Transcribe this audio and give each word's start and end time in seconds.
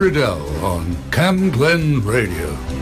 Riddell 0.00 0.40
on 0.64 0.94
Camglen 1.10 2.06
Radio. 2.06 2.77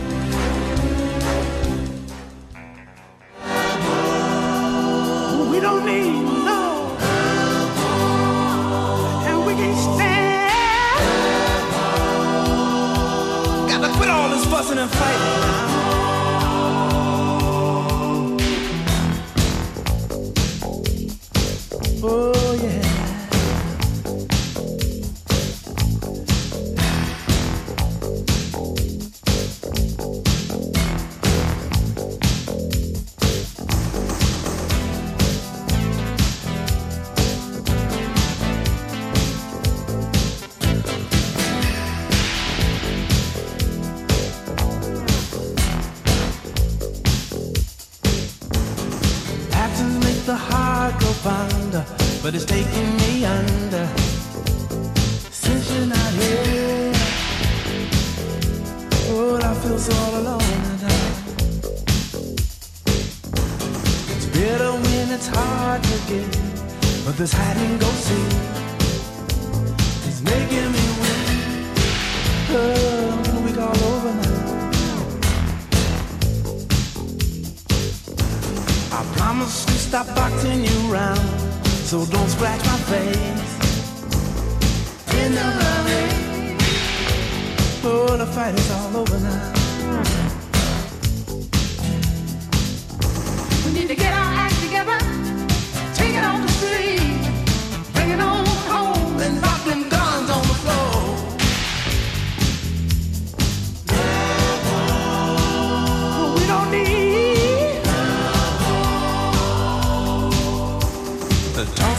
The 111.57 111.65
talks 111.73 111.96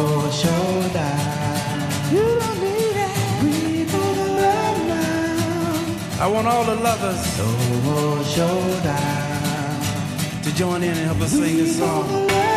No 0.00 0.06
more 0.06 0.32
showdown. 0.32 1.92
You 2.10 2.24
don't 2.40 2.60
need 2.62 2.96
it. 3.06 3.12
We 3.42 3.84
gon' 3.84 4.16
love 4.16 4.78
now. 4.88 6.24
I 6.24 6.26
want 6.26 6.46
all 6.46 6.64
the 6.64 6.76
lovers. 6.76 7.20
No 7.36 7.48
more 7.84 8.24
showdown. 8.24 9.82
To 10.42 10.54
join 10.54 10.82
in 10.82 10.96
and 10.96 11.06
help 11.06 11.20
us 11.20 11.32
sing 11.32 11.54
this 11.58 11.76
song. 11.78 12.49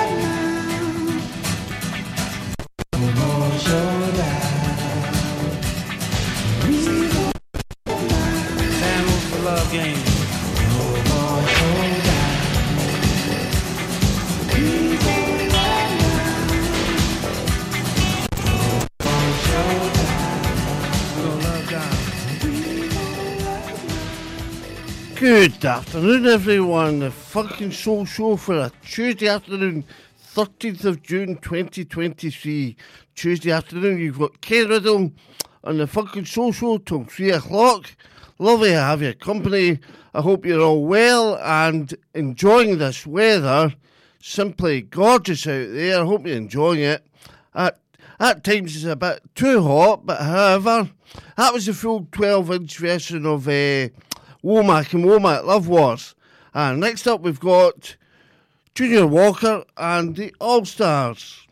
Good 25.63 25.69
afternoon, 25.69 26.25
everyone. 26.25 26.99
The 26.99 27.09
funk 27.09 27.61
and 27.61 27.73
soul 27.73 28.03
show 28.03 28.35
for 28.35 28.55
a 28.55 28.71
Tuesday 28.85 29.29
afternoon, 29.29 29.85
13th 30.35 30.83
of 30.83 31.01
June 31.01 31.37
2023. 31.37 32.75
Tuesday 33.15 33.49
afternoon, 33.49 33.97
you've 33.97 34.19
got 34.19 34.41
Ken 34.41 34.67
Riddell 34.67 35.13
on 35.63 35.77
the 35.77 35.87
funk 35.87 36.17
and 36.17 36.27
soul 36.27 36.51
show 36.51 36.79
till 36.79 37.05
3 37.05 37.31
o'clock. 37.31 37.95
Lovely 38.39 38.71
to 38.71 38.75
have 38.75 39.01
your 39.01 39.13
company. 39.13 39.79
I 40.13 40.19
hope 40.19 40.45
you're 40.45 40.59
all 40.59 40.83
well 40.83 41.37
and 41.37 41.95
enjoying 42.13 42.77
this 42.79 43.07
weather. 43.07 43.73
Simply 44.19 44.81
gorgeous 44.81 45.47
out 45.47 45.71
there. 45.71 46.01
I 46.01 46.05
hope 46.05 46.27
you're 46.27 46.35
enjoying 46.35 46.81
it. 46.81 47.07
At, 47.55 47.79
at 48.19 48.43
times 48.43 48.75
it's 48.75 48.83
a 48.83 48.97
bit 48.97 49.21
too 49.33 49.63
hot, 49.63 50.05
but 50.05 50.19
however, 50.19 50.89
that 51.37 51.53
was 51.53 51.67
the 51.67 51.73
full 51.73 52.05
12 52.11 52.51
inch 52.51 52.77
version 52.79 53.25
of 53.25 53.47
uh, 53.47 53.87
Womack 54.43 54.93
and 54.93 55.05
Womack 55.05 55.45
Love 55.45 55.67
Wars. 55.67 56.15
And 56.53 56.79
next 56.79 57.07
up, 57.07 57.21
we've 57.21 57.39
got 57.39 57.95
Junior 58.75 59.07
Walker 59.07 59.63
and 59.77 60.15
the 60.15 60.33
All 60.39 60.65
Stars. 60.65 61.42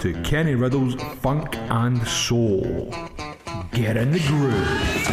to 0.00 0.12
Kenny 0.22 0.54
Riddell's 0.54 0.94
Funk 1.20 1.56
and 1.56 2.06
Soul. 2.06 2.94
Get 3.72 3.96
in 3.96 4.12
the 4.12 4.20
groove. 4.20 5.07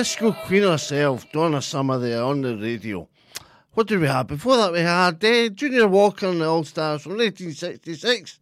Disco 0.00 0.32
Queen 0.32 0.62
herself, 0.62 1.30
Donna 1.30 1.60
Summer, 1.60 1.98
there 1.98 2.22
on 2.22 2.40
the 2.40 2.56
radio. 2.56 3.06
What 3.74 3.86
did 3.86 4.00
we 4.00 4.06
have? 4.06 4.28
Before 4.28 4.56
that, 4.56 4.72
we 4.72 4.80
had 4.80 5.22
uh, 5.22 5.50
Junior 5.50 5.88
Walker 5.88 6.26
and 6.26 6.40
the 6.40 6.48
All 6.48 6.64
Stars 6.64 7.02
from 7.02 7.18
1966 7.18 8.38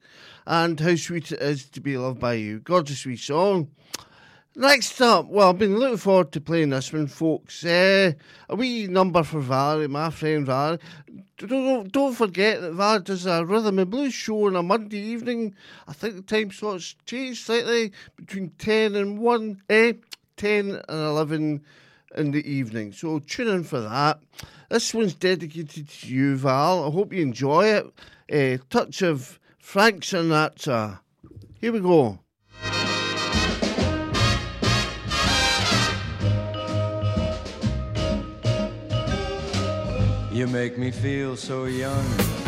and 0.47 0.79
How 0.79 0.95
Sweet 0.95 1.33
It 1.33 1.43
Is 1.43 1.69
to 1.71 1.81
Be 1.81 1.99
Loved 1.99 2.21
by 2.21 2.35
You. 2.35 2.61
Gorgeous 2.61 3.05
wee 3.05 3.17
song. 3.17 3.73
Next 4.55 5.01
up, 5.01 5.27
well, 5.27 5.51
I've 5.51 5.59
been 5.59 5.77
looking 5.77 5.97
forward 5.97 6.31
to 6.31 6.41
playing 6.41 6.71
this 6.71 6.93
one, 6.93 7.09
folks. 7.09 7.65
Uh, 7.65 8.13
a 8.49 8.55
wee 8.55 8.87
number 8.87 9.25
for 9.25 9.41
Valerie, 9.41 9.89
my 9.89 10.11
friend 10.11 10.47
Valerie. 10.47 10.79
Don't, 11.39 11.91
don't 11.91 12.15
forget 12.15 12.61
that 12.61 12.75
Valerie 12.75 13.03
does 13.03 13.27
a 13.27 13.45
rhythm 13.45 13.81
and 13.81 13.91
blues 13.91 14.15
show 14.15 14.47
on 14.47 14.55
a 14.55 14.63
Monday 14.63 14.99
evening. 14.99 15.57
I 15.89 15.93
think 15.93 16.15
the 16.15 16.23
time 16.23 16.53
slot's 16.53 16.95
changed 17.05 17.47
slightly 17.47 17.91
between 18.15 18.51
10 18.59 18.95
and 18.95 19.19
1. 19.19 19.63
Eh? 19.71 19.93
10 20.39 20.71
and 20.71 20.83
11 20.89 21.63
in 22.17 22.31
the 22.31 22.51
evening. 22.51 22.93
So 22.93 23.19
tune 23.19 23.49
in 23.49 23.65
for 23.65 23.81
that. 23.81 24.21
This 24.71 24.95
one's 24.95 25.15
dedicated 25.15 25.89
to 25.89 26.07
you, 26.07 26.37
Val. 26.37 26.85
I 26.85 26.91
hope 26.91 27.13
you 27.13 27.21
enjoy 27.21 27.67
it. 27.67 27.87
A 28.31 28.59
touch 28.71 29.03
of 29.03 29.39
Frank 29.59 30.03
Sinatra. 30.03 31.01
Here 31.61 31.73
we 31.73 31.81
go. 31.81 32.19
You 40.33 40.47
make 40.47 40.79
me 40.79 40.93
feel 40.93 41.37
so 41.37 41.65
young. 41.65 42.48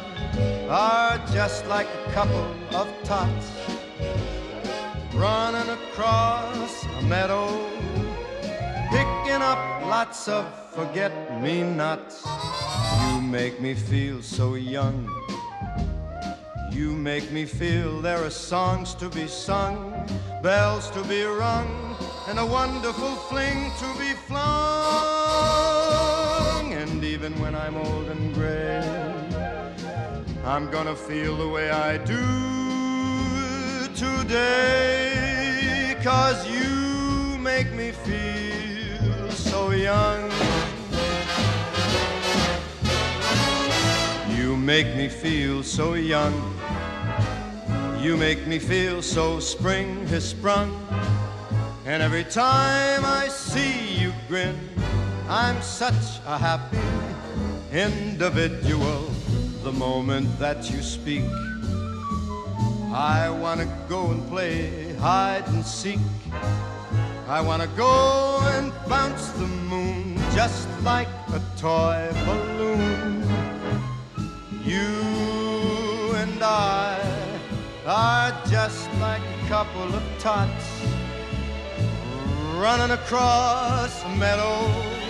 are 0.69 1.17
just 1.33 1.65
like 1.67 1.87
a 2.07 2.11
couple 2.11 2.45
of 2.75 2.87
tots 3.03 3.51
running 5.13 5.69
across 5.69 6.85
a 6.99 7.01
meadow, 7.03 7.47
picking 8.89 9.41
up 9.41 9.59
lots 9.85 10.27
of 10.27 10.45
forget 10.71 11.11
me 11.41 11.63
nots. 11.63 12.25
You 13.05 13.21
make 13.21 13.59
me 13.61 13.73
feel 13.73 14.21
so 14.21 14.55
young. 14.55 15.09
You 16.71 16.93
make 16.93 17.31
me 17.31 17.45
feel 17.45 18.01
there 18.01 18.23
are 18.23 18.29
songs 18.29 18.95
to 18.95 19.09
be 19.09 19.27
sung, 19.27 19.93
bells 20.41 20.89
to 20.91 21.03
be 21.03 21.23
rung, 21.23 21.95
and 22.29 22.39
a 22.39 22.45
wonderful 22.45 23.15
fling 23.29 23.71
to 23.79 23.93
be 23.99 24.13
flung. 24.27 24.41
And 26.73 27.03
even 27.03 27.37
when 27.41 27.53
I'm 27.53 27.75
old 27.75 28.07
and 28.07 28.33
gray, 28.33 29.10
I'm 30.43 30.71
gonna 30.71 30.95
feel 30.95 31.37
the 31.37 31.47
way 31.47 31.69
I 31.69 31.99
do 31.99 32.17
today. 33.93 35.95
Cause 36.01 36.49
you 36.49 37.37
make 37.37 37.71
me 37.73 37.91
feel 37.91 39.29
so 39.29 39.69
young. 39.69 40.31
You 44.35 44.57
make 44.57 44.95
me 44.95 45.09
feel 45.09 45.61
so 45.61 45.93
young. 45.93 46.33
You 47.99 48.17
make 48.17 48.47
me 48.47 48.57
feel 48.57 49.03
so 49.03 49.39
spring 49.39 50.07
has 50.07 50.27
sprung. 50.27 50.73
And 51.85 52.01
every 52.01 52.23
time 52.23 53.05
I 53.05 53.27
see 53.27 53.93
you 53.93 54.11
grin, 54.27 54.57
I'm 55.29 55.61
such 55.61 56.19
a 56.25 56.35
happy 56.35 56.79
individual. 57.71 59.20
The 59.63 59.71
moment 59.71 60.39
that 60.39 60.71
you 60.71 60.81
speak, 60.81 61.23
I 62.91 63.29
wanna 63.29 63.67
go 63.87 64.09
and 64.09 64.27
play 64.27 64.93
hide 64.95 65.47
and 65.49 65.63
seek. 65.63 65.99
I 67.27 67.41
wanna 67.41 67.67
go 67.77 68.39
and 68.55 68.73
bounce 68.89 69.29
the 69.29 69.45
moon 69.45 70.17
just 70.33 70.67
like 70.83 71.07
a 71.33 71.41
toy 71.57 72.09
balloon. 72.25 73.23
You 74.65 74.95
and 76.15 76.41
I 76.41 76.99
are 77.85 78.31
just 78.49 78.89
like 78.99 79.21
a 79.21 79.47
couple 79.47 79.93
of 79.93 80.03
tots 80.17 80.65
running 82.57 82.91
across 82.91 84.03
a 84.03 84.09
meadow, 84.09 84.53
picking 84.61 84.89
up 84.89 85.00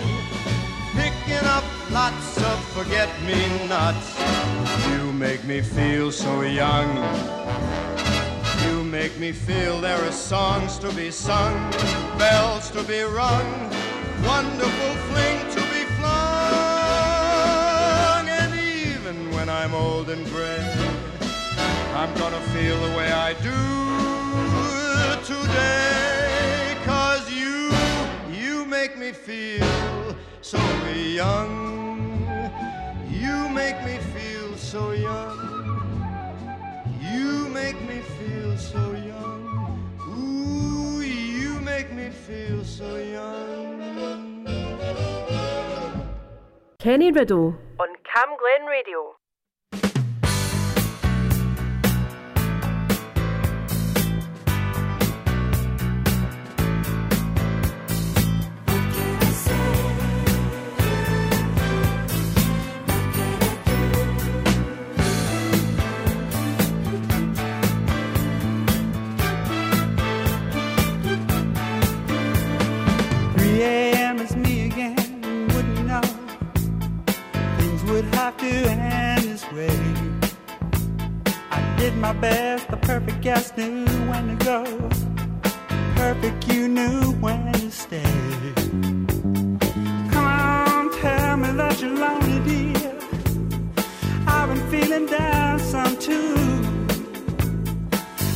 lots 1.92 2.38
of 2.38 2.64
forget 2.72 3.08
me 3.22 3.68
nots. 3.68 4.18
You 4.88 5.12
make 5.12 5.44
me 5.44 5.60
feel 5.60 6.10
so 6.10 6.40
young. 6.40 6.88
You 8.64 8.82
make 8.82 9.18
me 9.18 9.32
feel 9.32 9.78
there 9.80 10.02
are 10.02 10.12
songs 10.12 10.78
to 10.78 10.90
be 10.92 11.10
sung, 11.10 11.70
bells 12.18 12.70
to 12.70 12.82
be 12.84 13.02
rung, 13.02 13.70
wonderful 14.24 14.94
fling 15.08 15.40
to 15.50 15.60
be 15.74 15.84
flung. 15.98 16.12
And 18.28 18.54
even 18.58 19.30
when 19.32 19.50
I'm 19.50 19.74
old 19.74 20.08
and 20.08 20.24
gray, 20.26 20.64
I'm 21.94 22.14
gonna 22.14 22.40
feel 22.54 22.80
the 22.86 22.96
way 22.96 23.12
I 23.12 23.34
do 23.34 23.60
today. 25.26 26.76
Cause 26.84 27.30
you, 27.30 27.70
you 28.30 28.64
make 28.64 28.96
me 28.96 29.12
feel 29.12 29.62
so 30.42 30.58
young. 30.94 32.26
You 33.08 33.48
make 33.48 33.82
me 33.84 33.98
feel 34.12 34.56
so 34.56 34.90
young. 34.90 35.38
You 37.00 37.48
make 37.48 37.80
me 37.82 38.00
feel 38.18 38.58
so 38.58 38.92
young. 38.92 39.80
Ooh, 40.08 41.00
you 41.00 41.60
make 41.60 41.92
me 41.92 42.10
feel 42.10 42.64
so 42.64 42.96
young. 42.96 44.44
Kenny 46.78 47.12
Riddell. 47.12 47.54
on 47.78 47.88
Camglen 48.02 48.66
Radio. 48.68 49.21
To 78.42 78.70
end 78.70 79.22
this 79.22 79.44
way? 79.52 79.70
I 81.50 81.60
did 81.78 81.94
my 81.96 82.12
best. 82.12 82.68
The 82.68 82.76
perfect 82.76 83.20
guest 83.20 83.56
knew 83.56 83.84
when 84.10 84.36
to 84.36 84.44
go. 84.44 84.64
Perfect, 85.94 86.48
you 86.52 86.66
knew 86.66 87.12
when 87.24 87.52
to 87.52 87.70
stay. 87.70 88.02
Come 90.12 90.26
on, 90.26 90.90
tell 91.00 91.36
me 91.36 91.50
that 91.60 91.80
you're 91.80 91.96
lonely, 92.04 92.38
dear. 92.48 92.98
I've 94.26 94.48
been 94.48 94.64
feeling 94.72 95.06
down 95.06 95.60
some 95.60 95.96
too. 95.96 96.34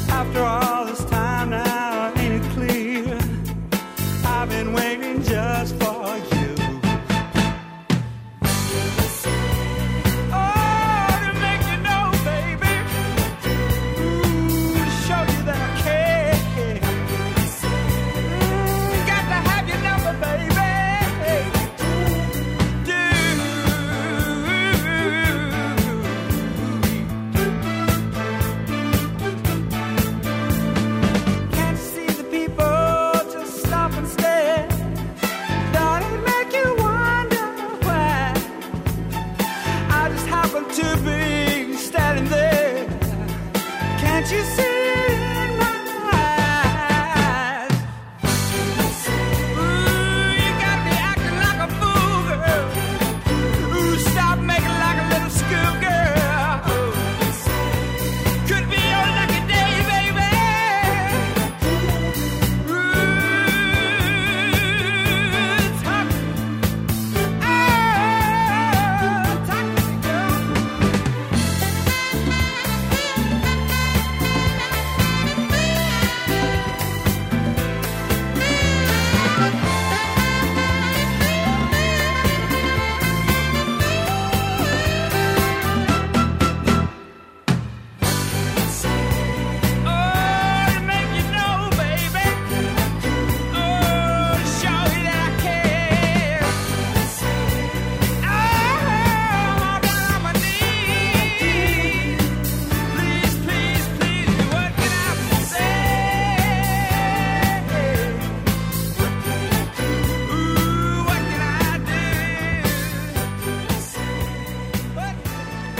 After 0.08 0.40
all 0.40 0.86
this 0.86 1.04
time 1.06 1.50
now, 1.50 2.12
ain't 2.16 2.34
it 2.40 2.46
clear? 2.52 3.18
I've 4.24 4.48
been 4.48 4.72
waiting 4.72 5.20
just 5.24 5.74
for 5.80 5.85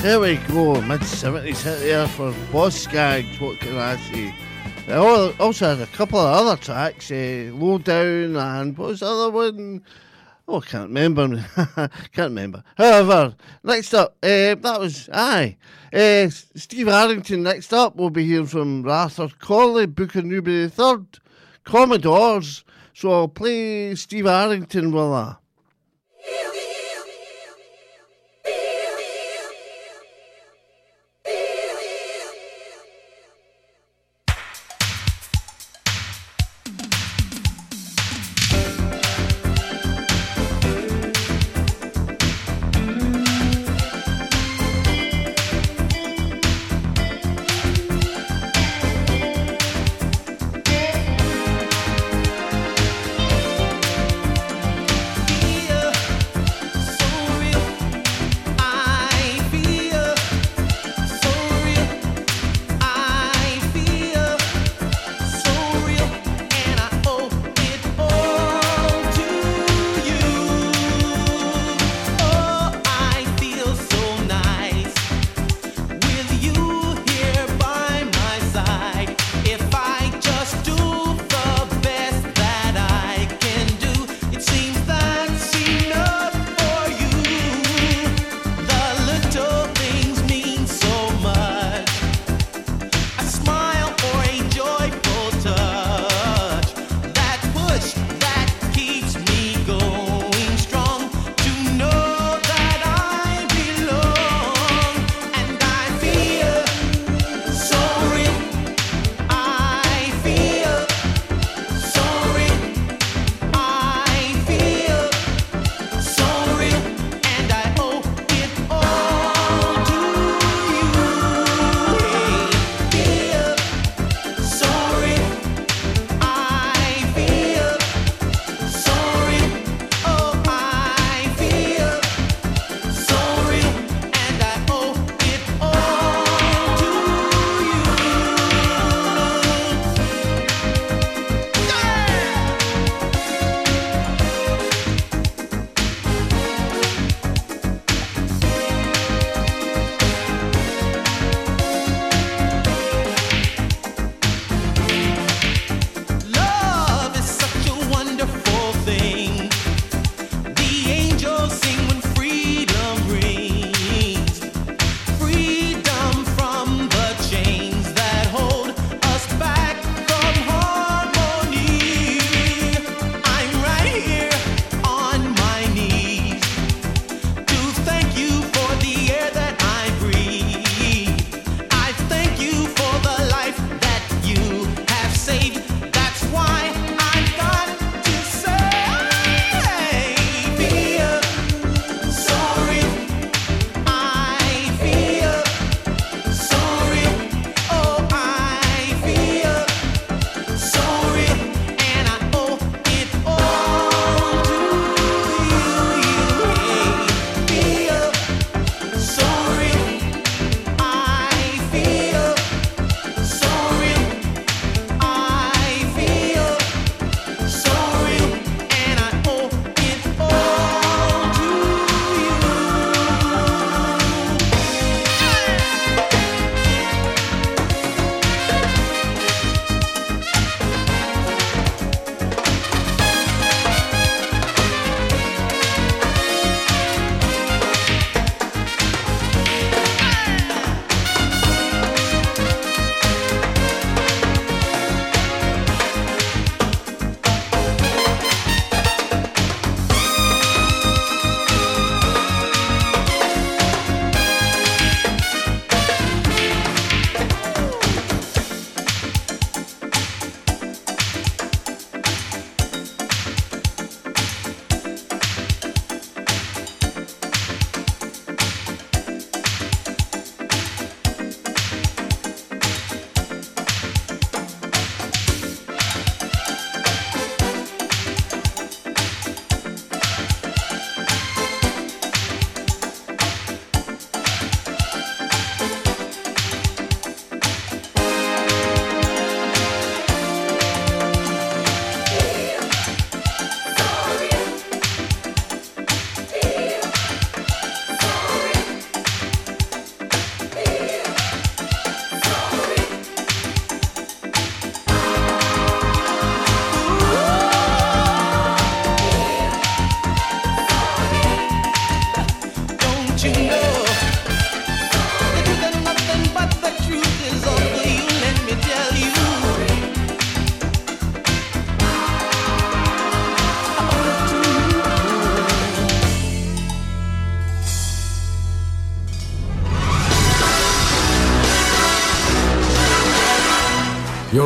There 0.07 0.21
we 0.21 0.37
go, 0.37 0.81
mid 0.83 1.01
70s 1.01 1.63
hit 1.65 1.81
there 1.81 2.07
for 2.07 2.33
Boz 2.53 2.81
Scaggs, 2.81 3.41
what 3.41 3.59
can 3.59 3.77
I 3.77 3.97
say? 3.97 4.33
Also 5.41 5.75
had 5.75 5.81
a 5.81 5.87
couple 5.87 6.21
of 6.21 6.47
other 6.47 6.57
tracks, 6.63 7.11
uh, 7.11 7.51
Low 7.53 7.79
Down 7.79 8.37
and 8.37 8.79
what 8.79 8.91
was 8.91 9.01
the 9.01 9.07
other 9.07 9.33
one? 9.33 9.83
Oh, 10.47 10.61
I 10.61 10.65
can't 10.65 10.91
remember. 10.91 11.45
can't 12.13 12.31
remember. 12.31 12.63
However, 12.79 13.35
next 13.65 13.95
up, 13.95 14.17
uh, 14.23 14.55
that 14.55 14.77
was, 14.79 15.09
aye. 15.13 15.57
Uh, 15.93 16.29
Steve 16.29 16.87
Arrington 16.87 17.43
next 17.43 17.73
up. 17.73 17.97
We'll 17.97 18.11
be 18.11 18.27
hearing 18.27 18.47
from 18.47 18.85
Rather 18.85 19.29
Corley, 19.41 19.87
Booker 19.87 20.23
Newberry 20.23 20.71
III, 20.79 21.05
Commodores. 21.65 22.63
So 22.95 23.11
I'll 23.11 23.27
play 23.27 23.97
Steve 23.97 24.27
Arrington 24.27 24.93
with 24.93 25.03
her. 25.03 25.39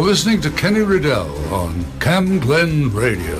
listening 0.03 0.41
to 0.41 0.51
Kenny 0.51 0.81
Riddell 0.81 1.29
on 1.53 1.85
Camglen 1.99 2.95
Radio. 2.95 3.40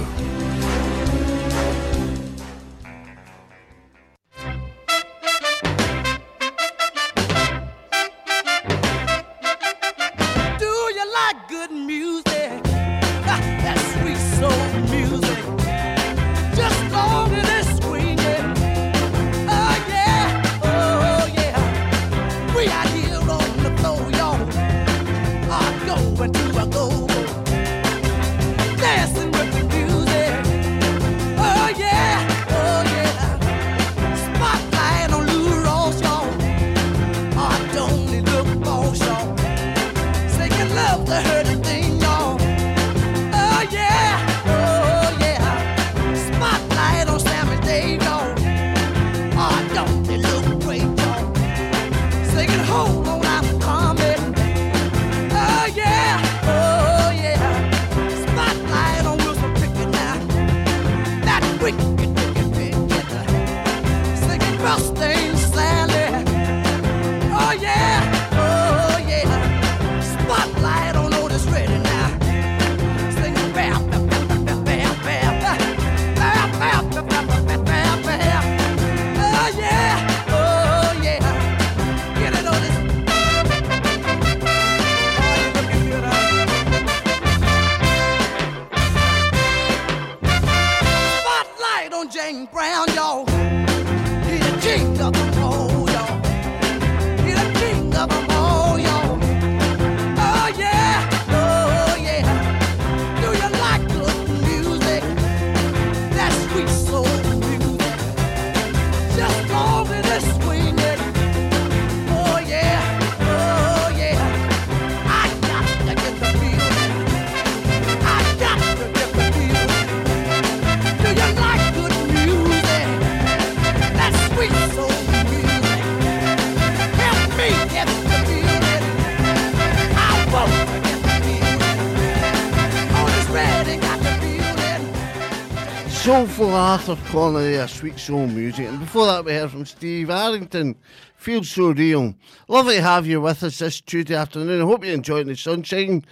soulful 136.11 136.53
Arthur 136.53 136.99
Conley, 137.07 137.55
a 137.55 137.69
sweet 137.69 137.97
soul 137.97 138.27
music. 138.27 138.67
And 138.67 138.81
before 138.81 139.07
that, 139.07 139.25
we 139.25 139.33
heard 139.33 139.53
from 139.53 139.65
Steve 139.65 140.11
Arrington. 140.11 140.75
Feels 141.15 141.49
so 141.49 141.71
real. 141.71 142.17
Lovely 142.49 142.75
to 142.75 142.83
have 142.83 143.07
you 143.07 143.21
with 143.21 143.45
us 143.45 143.61
this 143.61 143.81
Tuesday 143.81 144.17
afternoon. 144.17 144.61
I 144.61 144.65
hope 144.65 144.85
you're 144.85 144.93
enjoying 144.93 145.29
the 145.29 145.37
sunshine. 145.37 146.05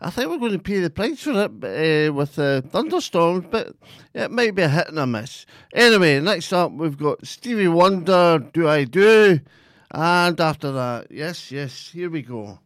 I 0.00 0.08
think 0.08 0.30
we're 0.30 0.38
going 0.38 0.52
to 0.52 0.58
pay 0.58 0.80
the 0.80 0.88
price 0.88 1.22
for 1.22 1.32
it 1.32 2.08
uh, 2.08 2.14
with 2.14 2.38
uh, 2.38 2.62
thunderstorms, 2.62 3.44
but 3.50 3.74
it 4.14 4.30
might 4.30 4.54
be 4.54 4.62
a 4.62 4.70
hit 4.70 4.88
and 4.88 4.98
a 4.98 5.06
miss. 5.06 5.44
Anyway, 5.74 6.18
next 6.20 6.50
up 6.54 6.72
we've 6.72 6.96
got 6.96 7.26
Stevie 7.26 7.68
Wonder, 7.68 8.38
Do 8.54 8.70
I 8.70 8.84
Do? 8.84 9.38
And 9.90 10.40
after 10.40 10.72
that, 10.72 11.08
yes, 11.10 11.52
yes, 11.52 11.90
here 11.92 12.08
we 12.08 12.22
go. 12.22 12.58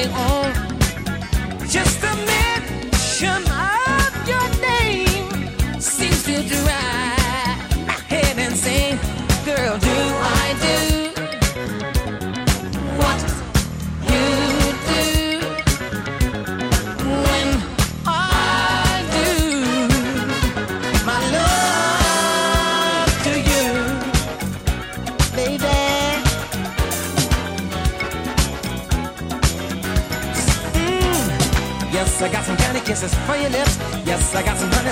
way 0.00 0.12
on. 0.14 0.39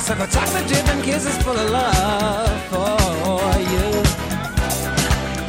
honeysuckle, 0.09 0.41
chocolate 0.41 0.67
drip, 0.69 0.89
and 0.89 1.05
kisses 1.05 1.37
full 1.43 1.57
of 1.57 1.71
love 1.71 2.63
for 2.71 3.61
you. 3.61 4.03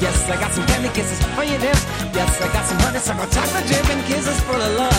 Yes, 0.01 0.29
I 0.29 0.35
got 0.39 0.51
some 0.51 0.65
candy 0.67 0.89
kisses 0.89 1.23
for 1.35 1.43
your 1.43 1.59
lips. 1.59 1.85
Yes, 2.13 2.41
I 2.41 2.51
got 2.51 2.65
some 2.65 2.79
honeysuckle, 2.79 3.29
chocolate 3.29 3.67
drip, 3.67 3.89
and 3.89 4.05
kisses 4.05 4.39
full 4.41 4.61
of 4.61 4.77
love. 4.77 4.98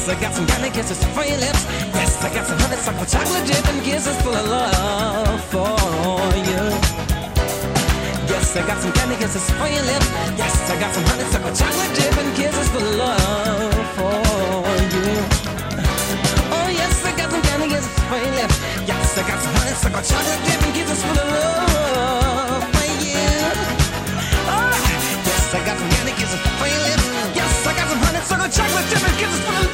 Yes, 0.00 0.16
I 0.16 0.18
got 0.18 0.32
some 0.32 0.46
candy 0.46 0.70
kisses 0.70 1.04
for 1.12 1.24
your 1.28 1.36
lips. 1.36 1.66
Yes, 1.92 2.24
I 2.24 2.32
got 2.32 2.46
some 2.46 2.58
honeysuckle 2.58 3.04
chocolate 3.04 3.44
dip 3.44 3.68
and 3.68 3.84
kisses 3.84 4.16
full 4.24 4.32
of 4.32 4.48
love 4.48 5.44
for 5.52 5.76
you. 6.40 6.62
Yes, 8.24 8.56
I 8.56 8.64
got 8.64 8.80
some 8.80 8.92
candy 8.96 9.16
kisses 9.20 9.44
for 9.60 9.68
your 9.68 9.84
lips. 9.84 10.08
Yes, 10.40 10.56
I 10.72 10.80
got 10.80 10.94
some 10.96 11.04
honeysuckle 11.04 11.52
chocolate 11.52 11.92
dip 11.92 12.16
and 12.16 12.32
kisses 12.32 12.68
full 12.72 12.80
of 12.80 12.96
love 12.96 13.76
for 13.92 14.16
you. 14.88 15.20
Oh 16.48 16.68
yes, 16.72 17.04
I 17.04 17.12
got 17.20 17.28
some 17.28 17.42
candy 17.44 17.68
kisses 17.68 17.92
for 18.08 18.16
your 18.16 18.32
lips. 18.40 18.56
Yes, 18.88 19.18
I 19.20 19.22
got 19.28 19.36
some 19.44 19.52
honeysuckle 19.52 20.00
chocolate 20.00 20.40
dip 20.48 20.64
and 20.64 20.72
kisses 20.80 21.00
full 21.04 21.20
of 21.20 21.28
love 21.28 22.64
for 22.72 22.88
you. 23.04 23.20
Oh 24.48 24.72
yes, 24.80 25.44
I 25.52 25.60
got 25.60 25.76
some 25.76 25.90
candy 25.92 26.16
kisses 26.16 26.40
for 26.56 26.68
your 26.72 26.88
lips. 26.88 27.04
Yes, 27.36 27.52
I 27.68 27.72
got 27.76 27.84
some 27.84 28.00
honeysuckle 28.00 28.48
chocolate 28.48 28.88
dip 28.88 29.04
and 29.04 29.16
kisses 29.20 29.44
full 29.44 29.60
of 29.60 29.60
love. 29.60 29.69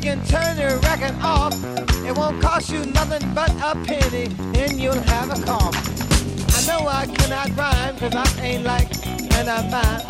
Can 0.00 0.24
turn 0.24 0.56
the 0.56 0.80
record 0.82 1.14
off. 1.22 1.52
It 2.06 2.16
won't 2.16 2.40
cost 2.40 2.70
you 2.70 2.86
nothing 2.86 3.34
but 3.34 3.50
a 3.62 3.74
penny, 3.84 4.24
and 4.58 4.80
you'll 4.80 4.94
have 4.94 5.30
a 5.30 5.42
cough. 5.44 5.76
I 6.56 6.66
know 6.66 6.88
I 6.88 7.06
cannot 7.06 7.54
rhyme, 7.56 7.96
cause 7.98 8.14
I 8.14 8.24
ain't 8.40 8.64
like 8.64 8.88
an 9.06 9.46
man. 9.70 10.02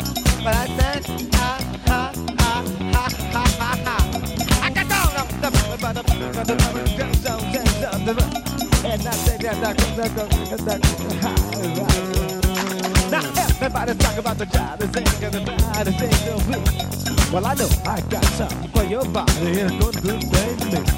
But 0.43 0.55
I 0.55 0.67
said, 0.77 1.05
ha, 1.35 1.59
ha, 1.87 2.13
ha, 2.39 2.63
ha, 2.93 3.09
ha, 3.33 3.43
ha, 3.59 3.71
ha. 3.85 3.97
I 4.63 4.69
got 4.69 4.87
down, 4.87 5.11
and 8.85 9.07
I 9.07 9.11
said, 9.11 9.41
now 13.11 13.23
everybody 13.37 13.93
talk 13.97 14.17
about 14.17 14.37
the 14.37 14.45
job, 14.45 14.79
they 14.79 14.87
think 14.87 15.07
the 16.23 16.35
week. 16.47 16.90
Well, 17.31 17.45
I 17.45 17.53
know 17.53 17.69
I 17.85 18.01
got 18.09 18.25
something 18.25 18.69
for 18.71 18.83
your 18.83 19.05
body, 19.05 19.61
and 19.61 19.79
do 19.79 19.89
things 19.89 20.29
to 20.69 20.81
me. 20.81 20.89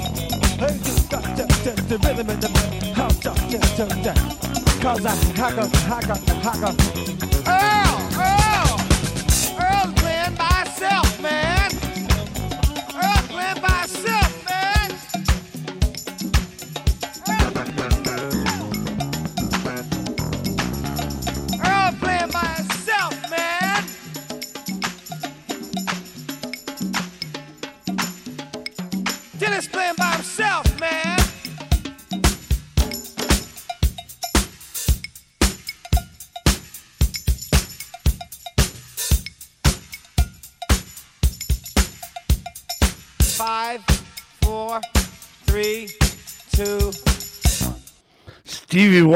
Hey, 0.58 0.74
you 0.82 0.94
got 1.08 1.22
to, 1.36 1.70
the 1.86 1.98
rhythm 2.02 2.28
in 2.28 2.40
the 2.40 2.48
how 2.92 3.06
to, 3.06 3.30
to, 3.30 3.86
to. 4.02 4.12
Cause 4.82 5.06
I, 5.06 5.14
I 5.14 5.54
got, 5.54 5.76
I 5.86 6.00
got, 6.02 6.20
I 6.44 6.60
got. 6.60 7.43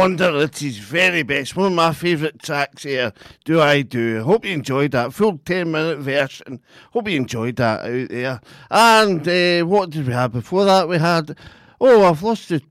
Wonder 0.08 0.38
at 0.38 0.56
his 0.56 0.78
very 0.78 1.22
best. 1.22 1.54
One 1.54 1.66
of 1.66 1.72
my 1.74 1.92
favourite 1.92 2.38
tracks 2.38 2.84
here. 2.84 3.12
Do 3.44 3.60
I 3.60 3.82
do? 3.82 4.22
Hope 4.22 4.46
you 4.46 4.54
enjoyed 4.54 4.92
that 4.92 5.12
full 5.12 5.36
ten 5.36 5.70
minute 5.70 5.98
version. 5.98 6.62
Hope 6.92 7.10
you 7.10 7.16
enjoyed 7.18 7.56
that 7.56 7.84
out 7.84 8.08
there. 8.08 8.40
And 8.70 9.28
uh, 9.28 9.66
what 9.66 9.90
did 9.90 10.06
we 10.06 10.14
have 10.14 10.32
before 10.32 10.64
that? 10.64 10.88
We 10.88 10.96
had 10.96 11.36
oh, 11.78 12.06
I've 12.06 12.22
lost 12.22 12.48
the 12.48 12.62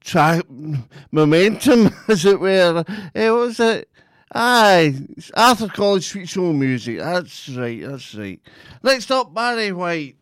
track 0.00 0.44
momentum, 1.10 1.90
as 2.08 2.24
it 2.24 2.38
were. 2.38 2.84
Uh, 2.86 3.12
what 3.12 3.32
was 3.32 3.58
it? 3.58 3.90
Aye, 4.32 4.94
Arthur 5.34 5.66
Conley 5.66 6.02
Sweet 6.02 6.28
Soul 6.28 6.52
Music. 6.52 7.00
That's 7.00 7.48
right. 7.48 7.82
That's 7.82 8.14
right. 8.14 8.40
Next 8.84 9.10
up, 9.10 9.34
Barry 9.34 9.72
White. 9.72 10.14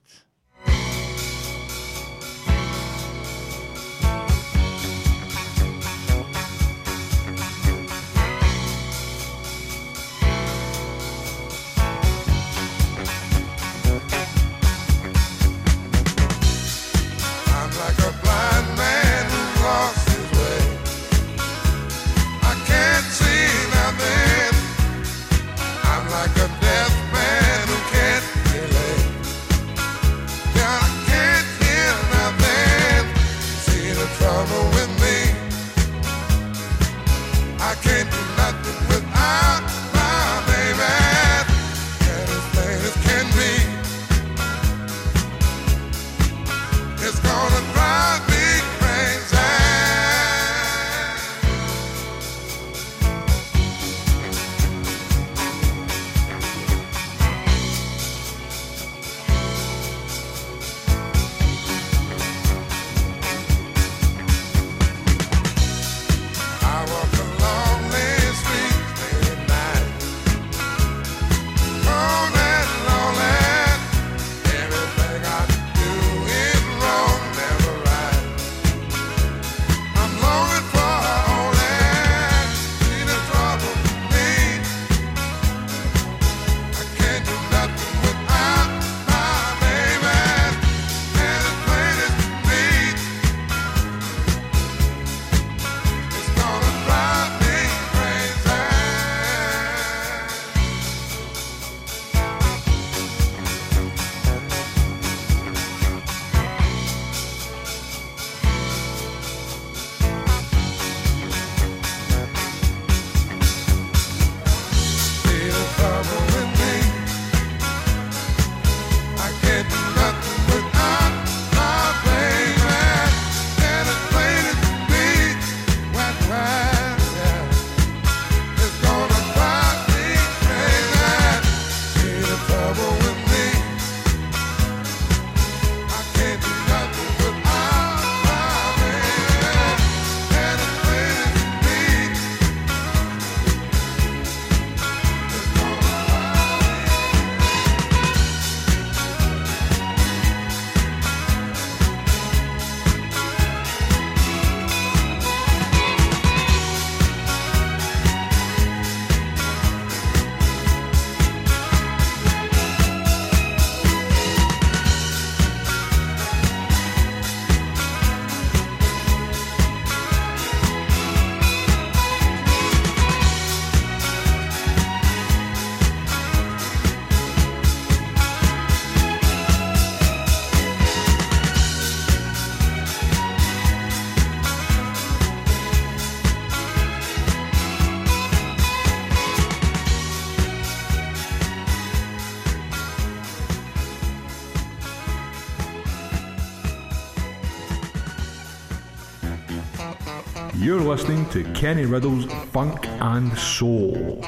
listening 200.96 201.28
to 201.28 201.44
Kenny 201.52 201.84
Riddell's 201.84 202.24
Funk 202.52 202.86
and 203.02 203.30
Soul. 203.36 204.24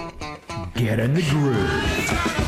Get 0.74 1.00
in 1.00 1.14
the 1.14 1.22
groove. 1.30 2.47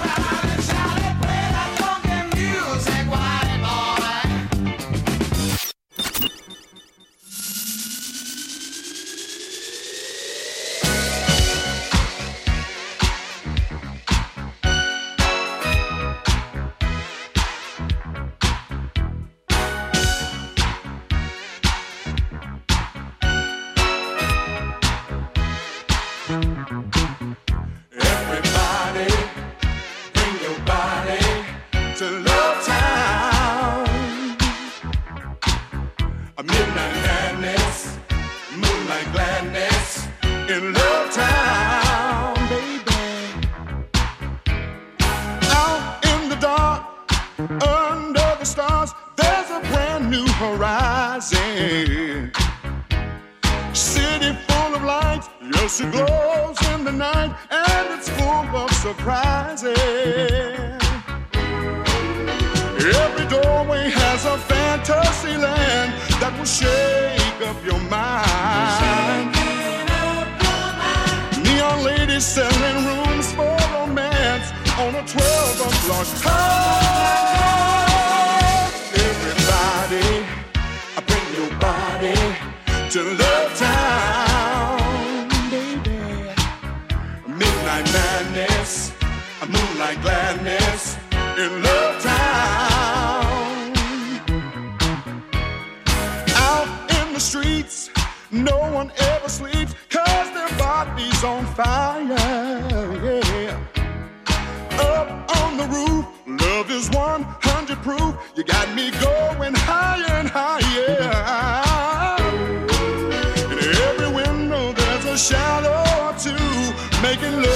can 117.20 117.36
look. 117.42 117.49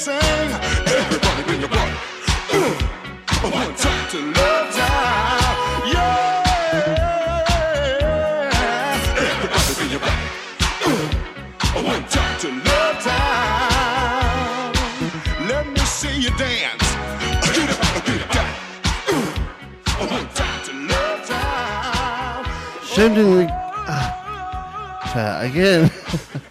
sing. 0.00 0.16
Everybody 0.16 1.42
bring 1.44 1.60
your 1.60 1.68
body. 1.68 1.92
Uh, 2.52 2.72
one 3.52 3.74
time 3.74 4.08
to 4.12 4.18
love 4.32 4.68
time. 4.72 5.92
Yeah. 5.92 7.20
Everybody 9.28 9.72
bring 9.76 9.90
your 9.90 10.00
body. 10.00 10.26
Uh, 10.86 10.92
uh 11.76 11.82
one 11.92 12.04
time 12.16 12.36
to 12.40 12.48
love 12.68 12.96
time. 13.10 14.72
Let 15.50 15.64
me 15.68 15.80
see 15.80 16.16
you 16.24 16.30
dance. 16.38 16.88
Do 17.54 17.60
the 17.68 17.74
do 18.06 18.12
the 18.22 18.28
time. 18.38 18.56
One 20.16 20.28
time 20.40 20.60
to 20.68 20.72
love 20.92 21.20
time. 21.28 22.44
Shame 22.86 23.14
didn't. 23.14 23.50
Uh, 25.12 25.40
again. 25.42 25.90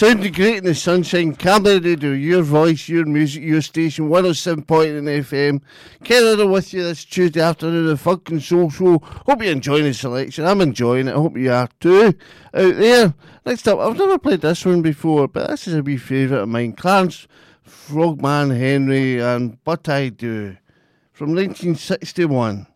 Sounding 0.00 0.32
great 0.32 0.56
in 0.56 0.64
the 0.64 0.74
sunshine, 0.74 1.36
Camglen 1.36 1.84
Radio, 1.84 2.12
your 2.12 2.42
voice, 2.42 2.88
your 2.88 3.04
music, 3.04 3.42
your 3.42 3.60
station, 3.60 4.08
107.9 4.08 4.64
FM. 4.64 5.60
Canada 6.02 6.46
with 6.46 6.72
you 6.72 6.84
this 6.84 7.04
Tuesday 7.04 7.42
afternoon, 7.42 7.86
the 7.86 7.98
funk 7.98 8.30
and 8.30 8.42
soul 8.42 8.70
show. 8.70 8.98
Hope 9.02 9.42
you're 9.42 9.52
enjoying 9.52 9.84
the 9.84 9.92
selection. 9.92 10.46
I'm 10.46 10.62
enjoying 10.62 11.06
it. 11.06 11.10
I 11.10 11.16
hope 11.16 11.36
you 11.36 11.52
are 11.52 11.68
too 11.80 12.14
out 12.54 12.76
there. 12.76 13.12
Next 13.44 13.68
up, 13.68 13.78
I've 13.78 13.98
never 13.98 14.18
played 14.18 14.40
this 14.40 14.64
one 14.64 14.80
before, 14.80 15.28
but 15.28 15.50
this 15.50 15.68
is 15.68 15.74
a 15.74 15.82
wee 15.82 15.98
favourite 15.98 16.44
of 16.44 16.48
mine. 16.48 16.72
Clarence 16.72 17.28
Frogman 17.62 18.52
Henry 18.52 19.20
and 19.20 19.62
But 19.64 19.86
I 19.86 20.08
Do 20.08 20.56
from 21.12 21.34
1961. 21.34 22.66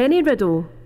Kenny 0.00 0.22
Riddell. 0.22 0.79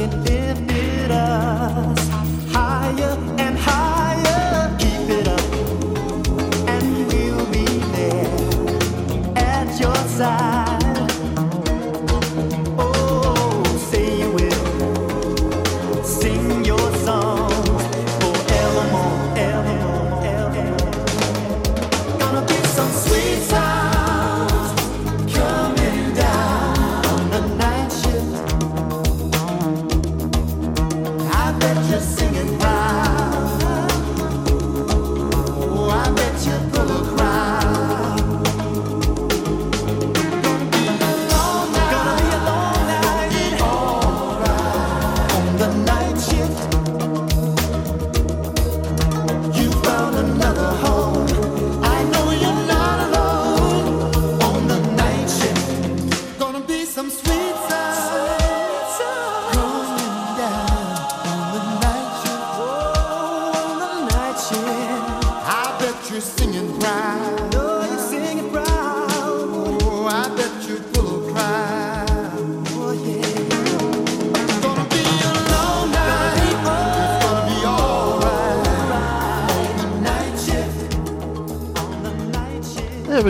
It 0.00 0.14
lifted 0.14 1.10
us 1.10 2.08
higher. 2.54 3.47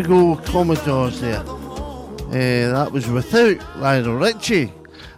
Go, 0.09 0.37
Commodores 0.37 1.21
there. 1.21 1.41
Uh, 1.41 2.73
that 2.73 2.89
was 2.93 3.07
without 3.11 3.59
Lionel 3.77 4.17
Richie. 4.17 4.73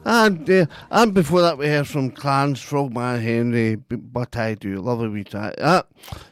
And 0.05 0.51
uh, 0.51 0.67
and 0.91 1.15
before 1.15 1.43
that, 1.43 1.59
we 1.59 1.69
heard 1.69 1.87
from 1.87 2.11
Clarence, 2.11 2.61
Frogman 2.61 3.21
Henry, 3.21 3.77
But 3.77 4.37
I 4.37 4.55
Do. 4.55 4.81
Lovely 4.81 5.09
wee 5.09 5.23
track. 5.23 5.55
Uh, 5.59 5.85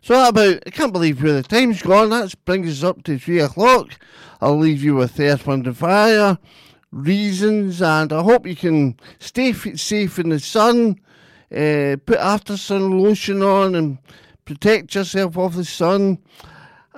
so, 0.02 0.14
that 0.14 0.30
about, 0.30 0.64
I 0.66 0.70
can't 0.70 0.92
believe 0.92 1.22
where 1.22 1.34
the 1.34 1.44
time's 1.44 1.82
gone. 1.82 2.11
That 2.11 2.34
brings 2.46 2.68
us 2.68 2.82
up 2.82 3.04
to 3.04 3.16
three 3.16 3.38
o'clock. 3.38 3.96
I'll 4.40 4.59
leave 4.59 4.82
you 4.82 4.96
with 4.96 5.20
Earth, 5.20 5.46
Wind 5.46 5.68
and 5.68 5.76
Fire, 5.76 6.36
Reasons, 6.90 7.80
and 7.80 8.12
I 8.12 8.22
hope 8.22 8.44
you 8.44 8.56
can 8.56 8.98
stay 9.20 9.50
f- 9.50 9.78
safe 9.78 10.18
in 10.18 10.30
the 10.30 10.40
sun, 10.40 10.98
uh, 11.52 11.94
put 12.04 12.18
after 12.18 12.56
sun 12.56 13.00
lotion 13.00 13.40
on, 13.40 13.76
and 13.76 13.98
protect 14.44 14.96
yourself 14.96 15.38
off 15.38 15.54
the 15.54 15.64
sun. 15.64 16.18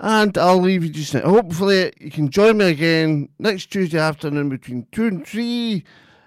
And 0.03 0.37
I'll 0.39 0.61
leave 0.61 0.83
you 0.83 0.89
just 0.89 1.13
now. 1.13 1.21
Hopefully, 1.29 1.93
you 2.01 2.11
can 2.11 2.31
join 2.31 2.57
me 2.57 2.71
again 2.71 3.29
next 3.39 3.67
Tuesday 3.67 3.99
afternoon 3.99 4.49
between 4.49 4.87
2 4.93 5.07
and 5.07 5.27
3. 5.27 5.85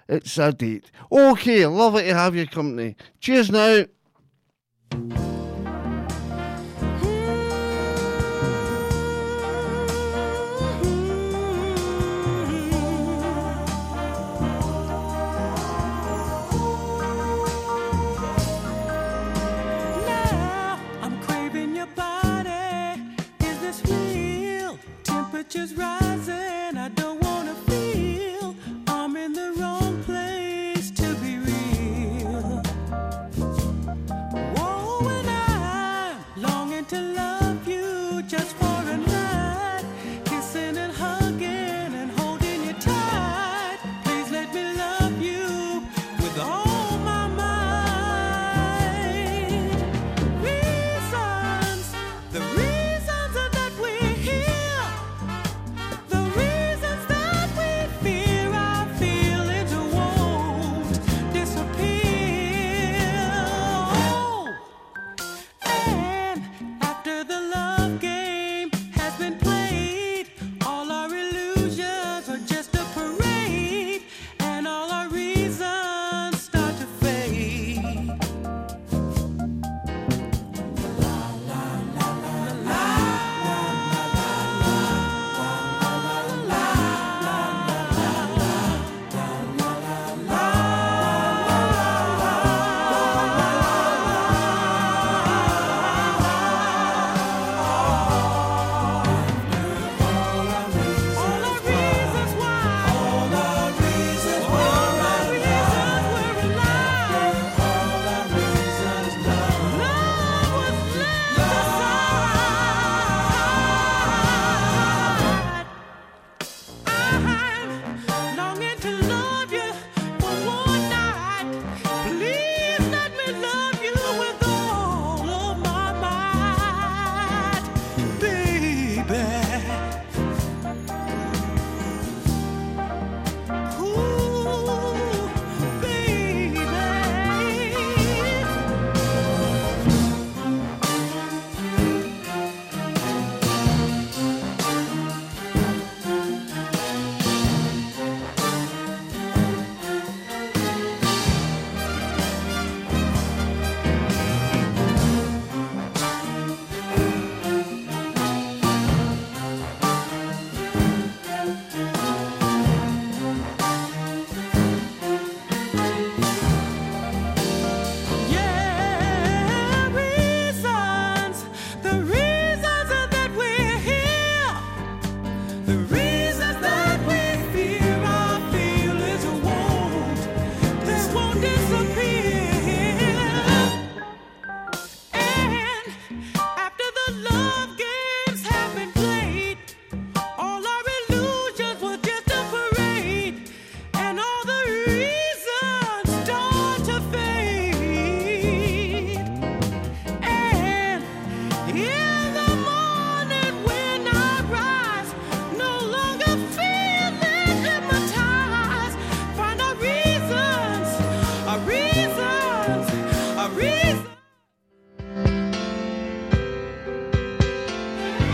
It's 0.08 0.38
a 0.38 0.52
date. 0.52 0.92
Okay, 1.10 1.66
lovely 1.66 2.04
to 2.04 2.14
have 2.14 2.36
your 2.36 2.46
company. 2.46 2.94
Cheers 3.18 3.50
now. 3.50 3.84
Now 4.92 5.23
Temperatures 25.54 25.78
rising. 25.78 26.03